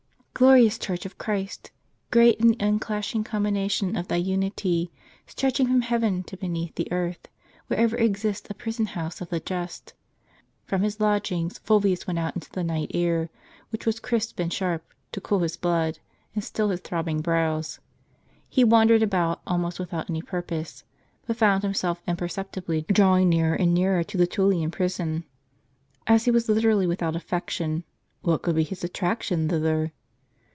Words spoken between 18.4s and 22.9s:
He wandered about, almost without any purpose; but found himself imperceptibly